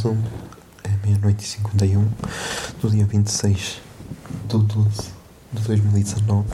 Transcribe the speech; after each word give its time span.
Olá 0.00 0.14
Zoom, 0.14 0.22
é 0.84 1.06
meia-noite 1.06 1.44
e 1.44 1.48
51 1.48 2.08
do 2.80 2.90
dia 2.90 3.04
26 3.04 3.82
do 4.48 4.58
12 4.60 5.10
de 5.52 5.62
2019. 5.62 6.48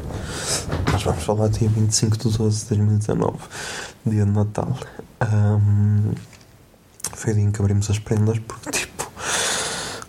Nós 0.90 1.02
vamos 1.02 1.22
falar 1.22 1.48
dia 1.48 1.68
25 1.68 2.16
do 2.16 2.30
12 2.30 2.62
de 2.62 2.68
2019, 2.70 3.38
dia 4.04 4.24
de 4.24 4.30
Natal. 4.30 4.76
Ahm, 5.20 6.12
foi 7.12 7.32
o 7.32 7.36
dia 7.36 7.44
em 7.44 7.50
que 7.52 7.60
abrimos 7.60 7.88
as 7.88 7.98
prendas 7.98 8.38
porque, 8.40 8.70
tipo, 8.86 9.10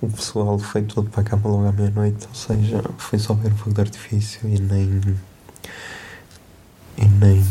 o 0.02 0.10
pessoal 0.10 0.58
foi 0.58 0.84
todo 0.84 1.10
para 1.10 1.22
a 1.22 1.24
cama 1.24 1.50
logo 1.50 1.68
à 1.68 1.72
meia-noite, 1.72 2.28
ou 2.28 2.36
seja, 2.36 2.84
foi 2.98 3.20
só 3.20 3.34
ver 3.34 3.52
o 3.52 3.56
fogo 3.56 3.76
de 3.76 3.82
artifício 3.82 4.48
e 4.48 4.60
nem. 4.60 5.02
e 6.98 7.06
nem. 7.06 7.46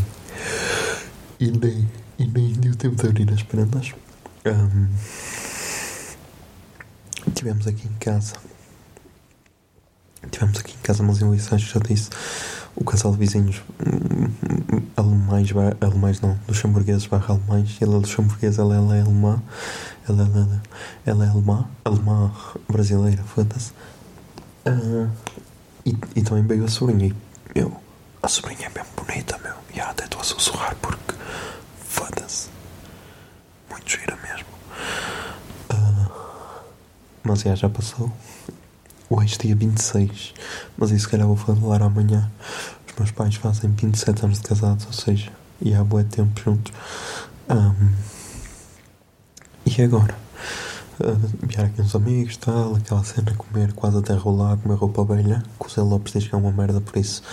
e 1.38 1.50
nem. 1.50 1.88
e 2.18 2.26
nem 2.26 2.52
deu 2.54 2.74
tempo 2.74 2.96
de 2.96 3.08
abrir 3.08 3.32
as 3.32 3.42
prendas. 3.42 3.94
Ahm, 4.44 4.88
Tivemos 7.46 7.68
aqui 7.68 7.86
em 7.86 7.98
casa. 8.00 8.34
Tivemos 10.32 10.58
aqui 10.58 10.74
em 10.74 10.82
casa, 10.82 11.00
mas 11.04 11.20
eu 11.20 11.32
isso 11.32 11.54
acho 11.54 11.64
que 11.64 11.74
já 11.74 11.78
disse. 11.78 12.10
O 12.74 12.82
casal 12.82 13.12
de 13.12 13.18
vizinhos 13.18 13.62
hum, 13.78 14.82
alemães, 14.96 15.50
alemães 15.80 16.20
não, 16.20 16.36
luxemburgueses 16.48 17.06
barra 17.06 17.34
alemães. 17.34 17.76
Ele 17.80 17.92
é 17.92 17.94
luxemburguês, 17.98 18.58
ela, 18.58 18.74
ela 18.74 18.96
é 18.96 19.02
alemã. 19.02 19.40
Ela, 20.08 20.22
ela, 20.22 20.62
ela 21.06 21.24
é 21.24 21.28
alemã. 21.28 21.68
Alemã 21.84 22.32
brasileira, 22.68 23.22
foda-se. 23.22 23.72
Ah, 24.64 25.08
e, 25.84 25.96
e 26.16 26.22
também 26.22 26.44
veio 26.44 26.64
a 26.64 26.68
sobrinha. 26.68 27.14
E 27.54 27.72
a 28.24 28.28
sobrinha 28.28 28.66
é 28.66 28.70
bem 28.70 28.82
bonita, 28.96 29.38
meu. 29.38 29.54
E 29.72 29.78
até 29.78 30.02
estou 30.02 30.20
a 30.20 30.24
sussurrar 30.24 30.74
porque 30.82 31.14
foda-se. 31.78 32.48
Muito 33.70 33.88
gira 33.88 34.18
mesmo. 34.20 34.45
Ah, 37.26 37.30
mas 37.30 37.40
já, 37.40 37.56
já 37.56 37.68
passou. 37.68 38.10
Hoje, 39.10 39.36
dia 39.36 39.56
26. 39.56 40.32
Mas 40.78 40.92
isso, 40.92 41.06
se 41.06 41.08
calhar, 41.08 41.26
vou 41.26 41.36
falar 41.36 41.82
amanhã. 41.82 42.30
Os 42.86 42.94
meus 42.96 43.10
pais 43.10 43.34
fazem 43.34 43.68
27 43.68 44.24
anos 44.24 44.38
de 44.38 44.48
casados, 44.48 44.86
ou 44.86 44.92
seja, 44.92 45.32
e 45.60 45.74
há 45.74 45.82
bué 45.82 46.04
tempo 46.04 46.40
juntos. 46.40 46.72
Ahm, 47.48 47.94
e 49.66 49.82
agora? 49.82 50.16
Uh, 51.00 51.18
vieram 51.42 51.66
aqui 51.66 51.82
uns 51.82 51.96
amigos, 51.96 52.36
tal, 52.36 52.76
aquela 52.76 53.02
cena, 53.02 53.34
comer 53.34 53.72
quase 53.72 53.98
até 53.98 54.14
rolar, 54.14 54.56
comer 54.58 54.76
roupa 54.76 55.04
velha. 55.04 55.42
Que 55.58 55.66
o 55.66 55.68
Zé 55.68 55.82
Lopes 55.82 56.12
diz 56.12 56.28
que 56.28 56.34
é 56.34 56.38
uma 56.38 56.52
merda, 56.52 56.80
por 56.80 56.96
isso 56.96 57.24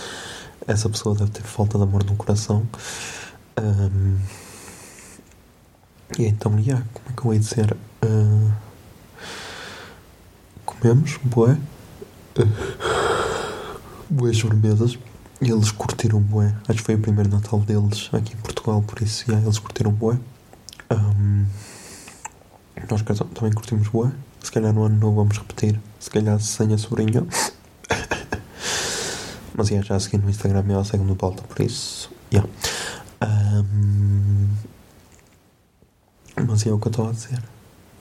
essa 0.67 0.89
pessoa 0.89 1.13
deve 1.13 1.29
ter 1.29 1.43
falta 1.43 1.77
de 1.77 1.83
amor 1.83 2.03
no 2.03 2.15
coração. 2.15 2.67
Ahm, 3.57 4.17
e 6.17 6.25
então, 6.25 6.59
já, 6.63 6.81
como 6.93 7.09
é 7.09 7.13
que 7.15 7.25
eu 7.27 7.33
ia 7.33 7.39
dizer? 7.39 7.77
Ah, 8.01 8.42
comemos. 10.83 11.15
Uh, 11.15 11.57
bué 14.09 14.33
sobremesas. 14.33 14.99
E 15.41 15.49
eles 15.49 15.71
curtiram 15.71 16.19
bué. 16.19 16.53
Acho 16.67 16.79
que 16.79 16.83
foi 16.83 16.95
o 16.95 16.99
primeiro 16.99 17.29
Natal 17.29 17.59
deles 17.59 18.09
aqui 18.13 18.33
em 18.33 18.37
Portugal, 18.37 18.81
por 18.81 19.01
isso, 19.01 19.25
já, 19.27 19.39
eles 19.39 19.59
curtiram 19.59 19.91
bué. 19.91 20.17
Ahm, 20.89 21.45
nós 22.89 23.01
também 23.33 23.53
curtimos 23.53 23.87
bué. 23.87 24.11
Se 24.41 24.51
calhar 24.51 24.73
no 24.73 24.83
ano 24.83 24.97
novo 24.97 25.17
vamos 25.17 25.37
repetir. 25.37 25.79
Se 25.99 26.09
calhar 26.09 26.39
sem 26.39 26.73
a 26.73 26.77
sobrinha. 26.77 27.25
Mas 29.55 29.67
já, 29.67 29.81
já 29.81 29.95
a 29.95 29.99
seguir 29.99 30.17
no 30.17 30.29
Instagram 30.29 30.63
e 30.67 30.71
ela 30.71 30.83
segue 30.83 31.03
no 31.03 31.15
volta, 31.15 31.43
por 31.43 31.63
isso, 31.63 32.09
já. 32.31 32.43
Ahm, 33.21 34.47
mas 36.47 36.65
é 36.65 36.71
o 36.71 36.79
que 36.79 36.87
eu 36.87 36.91
estava 36.91 37.09
a 37.09 37.11
dizer. 37.11 37.43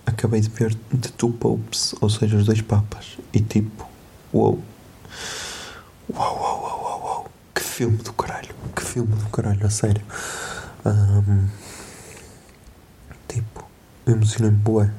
Acabei 0.06 0.40
de 0.40 0.48
ver 0.48 0.74
The 0.74 1.08
Two 1.16 1.32
Popes, 1.32 1.94
ou 2.00 2.10
seja, 2.10 2.36
os 2.36 2.44
dois 2.46 2.60
papas. 2.60 3.18
E 3.32 3.40
tipo, 3.40 3.86
uou. 4.32 4.62
Uau, 6.12 6.36
uau, 6.38 6.60
uau, 6.62 7.00
uau. 7.04 7.30
Que 7.54 7.62
filme 7.62 7.96
do 7.98 8.12
caralho. 8.12 8.54
Que 8.74 8.82
filme 8.82 9.14
do 9.14 9.26
caralho, 9.30 9.64
a 9.66 9.70
sério. 9.70 10.02
Ahm, 10.84 11.46
tipo, 13.28 13.64
emocionei-me 14.06 14.56
bué. 14.56 14.90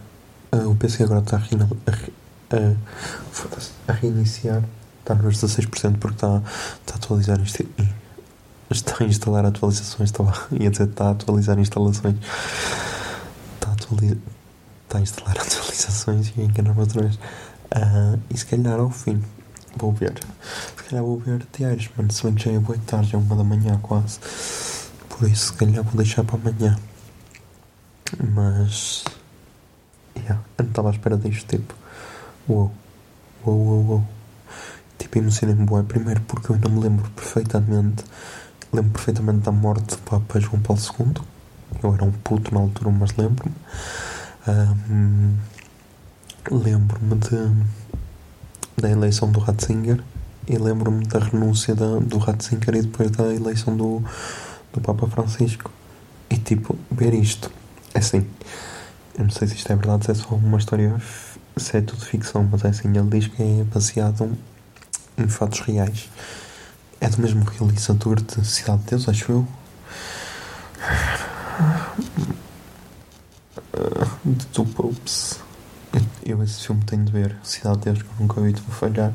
Ah, 0.51 0.67
o 0.67 0.75
PC 0.75 1.03
agora 1.03 1.19
está 1.19 1.37
a, 1.37 1.39
reina- 1.39 1.69
a, 1.87 2.55
a, 2.55 3.91
a 3.91 3.93
reiniciar. 3.93 4.63
Está 5.01 5.15
nos 5.15 5.37
16% 5.37 5.97
porque 5.99 6.15
está, 6.15 6.41
está 6.81 6.93
a 6.93 6.97
atualizar 6.97 7.39
isto. 7.41 7.65
Está 8.69 9.03
a 9.03 9.07
instalar 9.07 9.45
atualizações. 9.45 10.09
Estava 10.09 10.33
ia 10.57 10.69
dizer 10.71 10.87
está 10.87 11.07
a 11.07 11.11
atualizar 11.11 11.59
instalações. 11.59 12.15
Está 13.55 13.69
a, 13.69 13.73
atuali- 13.73 14.19
está 14.93 14.99
a 14.99 15.01
instalar 15.01 15.37
atualizações 15.41 16.33
e 16.37 16.41
enganar-me 16.41 16.79
outra 16.79 17.01
vez. 17.01 17.19
Ah, 17.71 18.17
e 18.29 18.37
se 18.37 18.45
calhar 18.45 18.79
ao 18.79 18.89
fim 18.89 19.23
vou 19.75 19.91
ver. 19.91 20.13
Se 20.77 20.83
calhar 20.83 21.03
vou 21.03 21.17
ver 21.17 21.45
diários, 21.57 21.89
mano. 21.97 22.11
Se 22.11 22.23
bem 22.23 22.35
que 22.35 22.43
já 22.43 22.51
é 22.51 22.59
boa 22.59 22.77
tarde, 22.85 23.15
é 23.15 23.17
uma 23.17 23.35
da 23.35 23.43
manhã 23.43 23.79
quase. 23.81 24.19
Por 25.09 25.27
isso, 25.27 25.47
se 25.47 25.53
calhar 25.53 25.83
vou 25.83 25.95
deixar 25.95 26.23
para 26.23 26.35
amanhã. 26.35 26.77
Mas. 28.33 29.03
Yeah, 30.15 30.43
eu 30.57 30.65
não 30.65 30.69
estava 30.69 30.89
à 30.89 30.91
espera 30.91 31.17
disto, 31.17 31.47
tipo. 31.47 31.73
Uou. 32.47 32.71
Uou, 33.45 33.57
uou, 33.57 33.85
uou. 33.85 34.03
Tipo, 34.99 35.17
emocionei-me 35.17 35.65
bué. 35.65 35.81
Primeiro 35.83 36.21
porque 36.21 36.51
eu 36.51 36.55
ainda 36.55 36.69
me 36.69 36.79
lembro 36.79 37.09
perfeitamente. 37.11 38.03
Lembro 38.71 38.91
perfeitamente 38.91 39.39
da 39.39 39.51
morte 39.51 39.95
do 39.95 39.97
Papa 39.99 40.39
João 40.39 40.61
Paulo 40.61 40.81
II. 40.81 41.23
Eu 41.81 41.93
era 41.93 42.03
um 42.03 42.11
puto 42.11 42.53
na 42.53 42.61
altura, 42.61 42.91
mas 42.91 43.15
lembro-me. 43.17 43.55
Ahm, 44.45 45.37
lembro-me 46.51 47.15
de, 47.15 48.81
da 48.81 48.89
eleição 48.89 49.31
do 49.31 49.39
Ratzinger 49.39 50.03
e 50.47 50.57
lembro-me 50.57 51.05
da 51.05 51.19
renúncia 51.19 51.73
da, 51.73 51.99
do 51.99 52.17
Ratzinger 52.17 52.75
e 52.75 52.81
depois 52.81 53.11
da 53.11 53.33
eleição 53.33 53.75
do, 53.77 54.03
do 54.73 54.81
Papa 54.81 55.07
Francisco. 55.07 55.71
E 56.29 56.38
tipo, 56.38 56.77
ver 56.91 57.13
isto, 57.13 57.50
é 57.94 58.00
assim, 58.00 58.27
eu 59.18 59.23
não 59.23 59.29
sei 59.29 59.47
se 59.47 59.56
isto 59.56 59.71
é 59.71 59.75
verdade, 59.75 60.06
se 60.06 60.12
é 60.12 60.15
só 60.15 60.35
uma 60.35 60.57
história, 60.57 60.94
se 61.56 61.77
é 61.77 61.81
tudo 61.81 62.03
ficção, 62.03 62.47
mas 62.51 62.65
é 62.65 62.69
assim, 62.69 62.89
ele 62.89 63.09
diz 63.09 63.27
que 63.27 63.41
é 63.41 63.63
baseado 63.63 64.38
em 65.18 65.27
fatos 65.27 65.62
reais. 65.62 66.09
É 67.00 67.07
do 67.07 67.21
mesmo 67.21 67.44
realizador 67.45 68.21
de 68.21 68.45
Cidade 68.45 68.79
de 68.79 68.89
Deus, 68.89 69.07
acho 69.07 69.31
eu. 69.31 69.47
De 74.33 74.45
Two 74.47 74.65
Popes. 74.65 75.39
Eu, 76.25 76.41
esse 76.41 76.65
filme 76.65 76.83
tenho 76.85 77.06
de 77.06 77.12
ver. 77.12 77.35
Cidade 77.44 77.77
de 77.77 77.83
Deus, 77.85 78.01
que 78.01 78.09
eu 78.09 78.15
nunca 78.19 78.39
ouvi, 78.39 78.53
vou 78.53 78.75
falhar. 78.75 79.13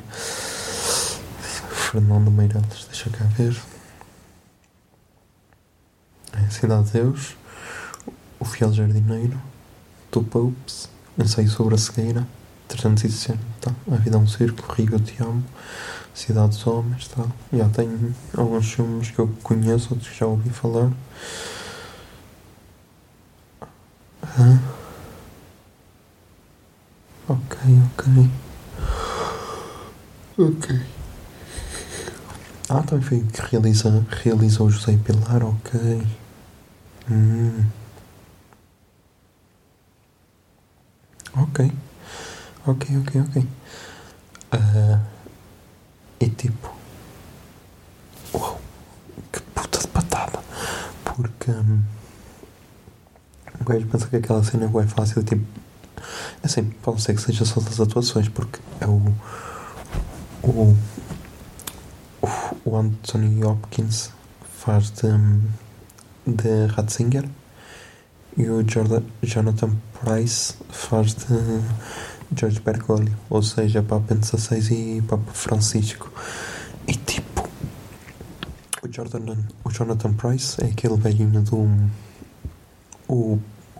Fernando 1.90 2.30
Meirelles, 2.30 2.86
deixa 2.86 3.10
cá 3.10 3.24
ver. 3.36 3.60
É 6.32 6.50
Cidade 6.50 6.84
de 6.86 6.92
Deus. 6.92 7.36
O 8.38 8.44
Fiel 8.44 8.72
Jardineiro. 8.72 9.40
Two 10.10 10.24
Popes. 10.24 10.88
Ensaio 11.18 11.48
sobre 11.48 11.74
a 11.74 11.78
cegueira. 11.78 12.26
360. 12.68 13.38
Tá? 13.60 13.72
A 13.90 13.96
vida 13.96 14.16
é 14.16 14.20
um 14.20 14.26
circo. 14.26 14.72
Rigo, 14.72 14.96
eu 14.96 15.00
te 15.00 15.20
amo. 15.22 15.44
Cidade 16.14 16.50
dos 16.50 16.66
Homens. 16.66 17.08
Tá? 17.08 17.24
Já 17.52 17.68
tenho 17.70 18.14
alguns 18.36 18.72
filmes 18.72 19.10
que 19.10 19.18
eu 19.18 19.28
conheço, 19.42 19.88
outros 19.94 20.10
que 20.10 20.18
já 20.18 20.26
ouvi 20.26 20.50
falar. 20.50 20.92
Hã? 24.38 24.77
Ok. 27.76 28.30
Ok. 30.38 30.80
Ah, 32.70 32.82
também 32.82 33.04
foi 33.04 33.20
que 33.20 33.40
realiza, 33.50 34.06
realizou 34.22 34.70
José 34.70 34.96
Pilar, 34.98 35.42
ok. 35.42 36.06
Hum. 37.10 37.64
Ok. 41.36 41.72
Ok, 42.66 42.96
ok, 42.98 43.20
ok. 43.22 43.48
Ah, 44.52 45.00
e 46.20 46.28
tipo. 46.28 46.74
Uau! 48.34 48.60
Que 49.32 49.40
puta 49.40 49.78
de 49.78 49.88
patada! 49.88 50.40
Porque. 51.04 51.50
o 53.60 53.64
gajo 53.64 53.86
pensa 53.86 54.06
que 54.08 54.16
aquela 54.16 54.44
cena 54.44 54.66
é 54.66 54.86
fácil, 54.86 55.22
tipo. 55.24 55.67
Assim, 56.42 56.64
pode 56.82 57.02
ser 57.02 57.14
que 57.14 57.20
seja 57.22 57.44
só 57.44 57.60
das 57.60 57.80
atuações, 57.80 58.28
porque 58.28 58.60
é 58.80 58.86
o. 58.86 59.12
O. 60.42 60.76
o- 62.64 62.76
Anthony 62.76 63.44
Hopkins 63.44 64.10
faz 64.58 64.90
de. 64.90 65.06
hum, 65.06 65.40
de 66.26 66.66
Ratzinger 66.66 67.26
e 68.36 68.48
o 68.48 68.62
Jordan, 68.68 69.02
Jonathan 69.22 69.74
Price 70.04 70.54
faz 70.68 71.14
de 71.14 71.24
George 72.36 72.60
Bergoglio, 72.60 73.16
ou 73.30 73.42
seja, 73.42 73.82
Papa 73.82 74.14
XVI 74.14 74.98
e 74.98 75.02
Papa 75.02 75.32
Francisco. 75.32 76.12
E 76.86 76.92
tipo, 76.94 77.48
o, 78.82 78.92
Jordan, 78.92 79.38
o 79.64 79.70
Jonathan 79.70 80.12
Price 80.12 80.62
é 80.62 80.66
aquele 80.66 80.96
velhinho 80.96 81.40
do. 81.40 81.68
O, 83.08 83.38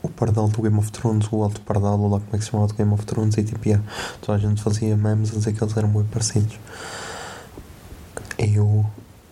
o 0.09 0.13
pardal 0.13 0.49
do 0.49 0.63
Game 0.63 0.79
of 0.79 0.91
Thrones, 0.93 1.29
o 1.31 1.43
alto 1.43 1.61
pardal, 1.63 1.99
ou 2.01 2.09
lá 2.11 2.19
como 2.21 2.31
é 2.35 2.39
que 2.39 2.45
se 2.45 2.51
chamava 2.51 2.69
do 2.69 2.75
Game 2.75 2.93
of 2.93 3.05
Thrones, 3.07 3.37
e 3.37 3.45
tipo, 3.45 3.67
yeah, 3.69 3.85
toda 4.21 4.37
a 4.37 4.41
gente 4.41 4.63
fazia 4.63 4.97
memes 4.97 5.31
a 5.31 5.35
dizer 5.39 5.53
que 5.53 5.63
eles 5.63 5.77
eram 5.77 5.89
muito 5.89 6.11
parecidos. 6.11 6.59
Eu. 8.39 8.85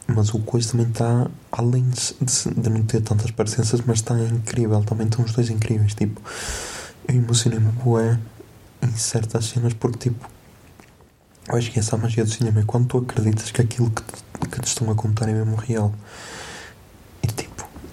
Mas 0.08 0.32
o 0.32 0.38
coisa 0.38 0.70
também 0.70 0.86
está, 0.86 1.28
além 1.50 1.82
de, 1.88 2.14
de- 2.60 2.70
não 2.70 2.82
ter 2.84 3.00
tantas 3.00 3.30
parecenças, 3.32 3.80
mas 3.84 3.98
está 3.98 4.16
incrível. 4.20 4.80
Também 4.84 5.06
estão 5.08 5.24
os 5.24 5.32
dois 5.32 5.50
incríveis. 5.50 5.94
Tipo, 5.94 6.20
eu 7.08 7.14
emocionei-me 7.16 7.72
bué 7.72 8.16
em 8.82 8.92
certas 8.96 9.46
cenas 9.46 9.74
porque, 9.74 10.10
tipo, 10.10 10.28
eu 11.48 11.56
acho 11.56 11.72
que 11.72 11.78
essa 11.80 11.96
é 11.96 11.98
a 11.98 12.02
magia 12.02 12.24
do 12.24 12.30
cinema 12.30 12.60
é 12.60 12.64
quando 12.64 12.86
tu 12.86 12.98
acreditas 12.98 13.50
que 13.50 13.60
aquilo 13.60 13.90
que 13.90 14.02
te, 14.02 14.48
que 14.48 14.60
te 14.60 14.66
estão 14.68 14.88
a 14.90 14.94
contar 14.94 15.28
é 15.28 15.32
mesmo 15.32 15.56
real. 15.56 15.92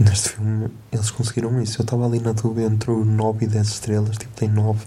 Neste 0.03 0.29
filme 0.29 0.69
eles 0.91 1.09
conseguiram 1.11 1.61
isso. 1.61 1.79
Eu 1.79 1.83
estava 1.83 2.05
ali 2.05 2.19
na 2.19 2.33
dúvida 2.33 2.67
entre 2.67 2.91
o 2.91 3.05
9 3.05 3.45
e 3.45 3.47
10 3.47 3.67
estrelas, 3.67 4.17
tipo, 4.17 4.35
tem 4.35 4.49
9. 4.49 4.85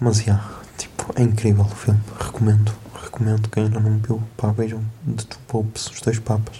Mas, 0.00 0.22
já, 0.22 0.42
tipo, 0.78 1.12
é 1.14 1.22
incrível 1.22 1.64
o 1.64 1.68
filme. 1.68 2.00
Recomendo, 2.18 2.72
recomendo. 3.02 3.48
Quem 3.50 3.64
ainda 3.64 3.80
não 3.80 3.98
viu, 3.98 4.22
pá, 4.36 4.50
vejam 4.50 4.82
de 5.04 5.26
Two 5.26 5.40
Popes, 5.46 5.88
os 5.88 6.00
dois 6.00 6.18
papas. 6.18 6.56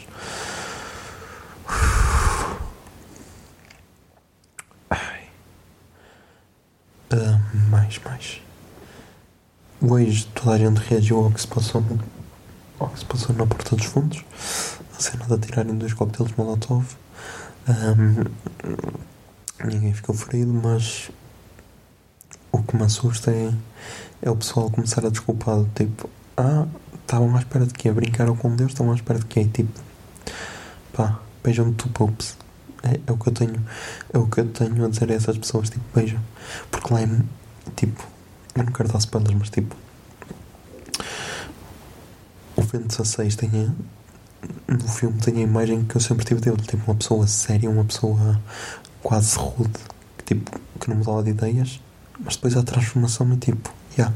Ai. 4.91 5.23
Ah, 7.11 7.41
mais, 7.71 7.99
mais. 8.05 8.43
Hoje 9.81 10.27
toda 10.35 10.53
a 10.53 10.59
gente 10.59 10.79
reagiu 10.81 11.19
ao 11.25 11.31
que 11.31 11.41
se 11.41 11.47
passou, 11.47 11.83
ao 12.79 12.89
que 12.91 12.99
se 12.99 13.05
passou 13.07 13.35
na 13.35 13.47
Porta 13.47 13.75
dos 13.75 13.87
Fundos. 13.87 14.23
A 14.97 15.01
cena 15.01 15.25
de 15.25 15.33
atirarem 15.33 15.77
dois 15.79 15.95
coquetéis 15.95 16.33
Molotov. 16.37 16.85
Ahm, 17.67 18.25
ninguém 19.65 19.95
ficou 19.95 20.15
ferido, 20.15 20.53
mas 20.53 21.11
o 22.53 22.63
que 22.63 22.77
me 22.77 22.83
assusta 22.83 23.31
é, 23.31 23.53
é 24.21 24.31
o 24.31 24.37
pessoal 24.37 24.71
começar 24.71 25.05
a 25.05 25.09
desculpar. 25.09 25.65
Tipo, 25.75 26.11
ah, 26.37 26.67
estavam 27.01 27.35
à 27.35 27.39
espera 27.39 27.67
de 27.67 27.73
quê? 27.73 27.91
Brincaram 27.91 28.37
com 28.37 28.55
Deus, 28.55 28.73
estavam 28.73 28.93
à 28.93 28.97
espera 28.97 29.19
de 29.19 29.27
quê? 29.27 29.47
Tipo, 29.47 29.81
pá, 30.93 31.21
beijam 31.43 31.73
tu 31.73 31.89
popes. 31.89 32.37
É, 32.83 33.01
é 33.07 33.13
o 33.13 33.17
que 33.17 33.29
eu 33.29 33.33
tenho, 33.33 33.67
é 34.13 34.19
o 34.19 34.27
que 34.27 34.41
eu 34.41 34.49
tenho 34.51 34.85
a 34.85 34.89
dizer 34.89 35.11
a 35.11 35.15
essas 35.15 35.39
pessoas, 35.39 35.71
tipo, 35.71 35.85
beijam. 35.95 36.21
Porque 36.71 36.93
lá 36.93 37.01
é, 37.01 37.09
tipo, 37.77 38.07
eu 38.55 38.65
não 38.65 38.73
quero 38.73 38.91
dar 38.91 38.99
spoilers, 38.99 39.39
mas 39.39 39.49
tipo, 39.49 39.75
o 42.57 42.63
Vento 42.63 42.89
16 42.89 43.37
tem 43.37 43.75
no 44.69 44.89
filme 44.89 45.21
tem 45.21 45.37
a 45.39 45.41
imagem 45.41 45.85
que 45.85 45.97
eu 45.97 46.01
sempre 46.01 46.25
tive 46.25 46.41
dele, 46.41 46.57
tipo, 46.63 46.83
uma 46.91 46.97
pessoa 46.97 47.27
séria, 47.27 47.69
uma 47.71 47.85
pessoa 47.85 48.41
quase 49.03 49.37
rude, 49.37 49.79
que, 50.19 50.35
tipo, 50.35 50.61
que 50.81 50.89
não 50.89 50.97
mudava 50.97 51.23
de 51.23 51.31
ideias, 51.31 51.81
mas 52.19 52.37
depois 52.37 52.57
a 52.57 52.63
transformação 52.63 53.31
é 53.33 53.37
tipo, 53.37 53.71
yeah. 53.97 54.15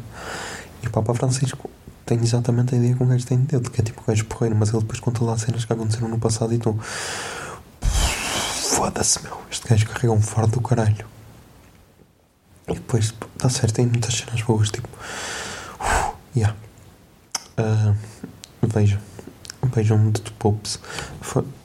E 0.83 0.87
o 0.87 0.91
Papa 0.91 1.15
Francisco 1.15 1.69
tem 2.07 2.19
exatamente 2.23 2.75
a 2.75 2.79
ideia 2.79 2.95
que 2.95 3.03
um 3.03 3.07
gajo 3.07 3.27
tem 3.27 3.39
dele, 3.39 3.69
que 3.69 3.81
é 3.81 3.85
tipo 3.85 4.01
um 4.01 4.05
gajo 4.07 4.25
porreiro, 4.25 4.57
mas 4.57 4.71
ele 4.71 4.81
depois 4.81 5.01
conta 5.01 5.25
lá 5.25 5.37
cenas 5.37 5.65
que 5.65 5.73
aconteceram 5.73 6.09
no 6.09 6.19
passado 6.19 6.55
e 6.55 6.59
tu. 6.59 6.79
Foda-se, 7.83 9.23
meu. 9.23 9.39
Este 9.51 9.69
gajo 9.69 9.87
carrega 9.87 10.13
um 10.13 10.23
fardo 10.23 10.53
do 10.53 10.61
caralho. 10.61 11.05
E 12.69 12.75
depois, 12.75 13.15
está 13.35 13.49
certo, 13.51 13.75
tem 13.75 13.87
muitas 13.87 14.15
cenas 14.15 14.41
boas, 14.43 14.71
tipo. 14.71 14.89
Uf, 15.81 16.15
yeah. 16.37 16.57
Ah, 17.57 17.95
vejam. 19.63 19.99
Vejam 19.99 20.11
de 20.11 20.31
Popes. 20.33 20.79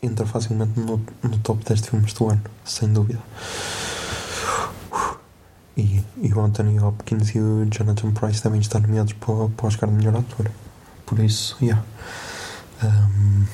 Entra 0.01 0.25
facilmente 0.25 0.80
no, 0.80 1.01
no 1.22 1.38
top 1.40 1.63
10 1.66 1.81
de 1.81 1.90
filmes 1.90 2.13
do 2.13 2.30
ano, 2.30 2.42
sem 2.66 2.92
dúvida. 2.92 3.19
E, 5.75 6.04
e 6.22 6.34
o 6.34 6.40
Anthony 6.40 6.80
Hopkins 6.80 7.30
e 7.30 7.40
o 7.40 7.66
Jonathan 7.66 8.12
Price 8.12 8.44
devem 8.44 8.62
estar 8.62 8.80
nomeados 8.80 9.13
para, 9.13 9.50
para 9.50 9.66
o 9.66 9.68
Oscar 9.68 9.90
de 9.90 9.95
melhor 9.95 10.16
ator. 10.16 10.50
Por 11.06 11.19
isso, 11.19 11.57
yeah. 11.62 11.84
Um, 12.84 13.45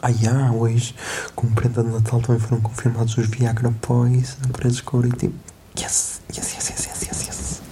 ah, 0.00 0.10
yeah, 0.10 0.52
hoje, 0.52 0.94
como 1.34 1.54
prenda 1.54 1.82
de 1.82 1.90
Natal, 1.90 2.20
também 2.20 2.40
foram 2.40 2.60
confirmados 2.60 3.16
os 3.16 3.26
Viagra 3.26 3.70
Boys, 3.70 4.36
com 4.84 5.04
e 5.04 5.12
tipo, 5.12 5.34
yes, 5.78 6.20
yes, 6.34 6.54
yes, 6.54 6.68
yes, 6.68 6.86
yes, 6.86 7.26
yes. 7.26 7.62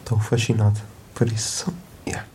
Estou 0.00 0.18
fascinado. 0.20 0.80
Por 1.14 1.28
isso, 1.28 1.72
yeah. 2.06 2.26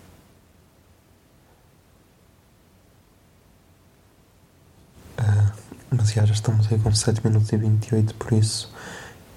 Ah, 5.17 5.51
mas 5.91 6.11
já, 6.11 6.25
já 6.25 6.33
estamos 6.33 6.71
aí 6.71 6.79
com 6.79 6.93
7 6.93 7.25
minutos 7.25 7.51
e 7.51 7.57
28, 7.57 8.15
por 8.15 8.33
isso, 8.33 8.71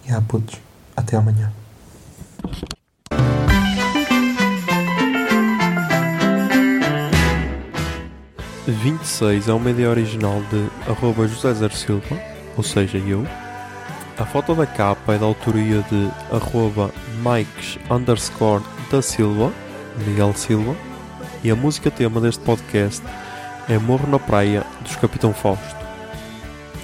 yeah, 0.04 0.24
putos, 0.26 0.58
até 0.96 1.16
amanhã. 1.16 1.52
e 8.66 8.70
26 8.70 9.48
é 9.48 9.52
uma 9.52 9.70
ideia 9.70 9.90
original 9.90 10.40
de 10.50 10.90
arroba 10.90 11.26
José 11.26 11.52
Zer 11.54 11.72
Silva, 11.72 12.20
ou 12.56 12.62
seja, 12.62 12.98
eu. 12.98 13.26
A 14.18 14.24
foto 14.24 14.54
da 14.54 14.66
capa 14.66 15.14
é 15.14 15.18
da 15.18 15.26
autoria 15.26 15.82
de 15.90 16.10
arroba 16.34 16.90
Mikes 17.24 17.78
underscore 17.90 18.62
da 18.90 19.02
Silva, 19.02 19.52
Miguel 20.06 20.32
Silva. 20.34 20.76
E 21.42 21.50
a 21.50 21.56
música 21.56 21.90
tema 21.90 22.20
deste 22.20 22.42
podcast 22.44 23.02
é 23.68 23.78
Morro 23.78 24.08
na 24.08 24.18
Praia, 24.18 24.64
dos 24.82 24.94
Capitão 24.96 25.34
Fausto. 25.34 25.81